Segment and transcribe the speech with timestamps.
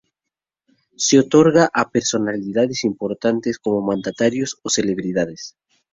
[0.97, 5.55] Se otorga a personalidades importantes como mandatarios o celebridades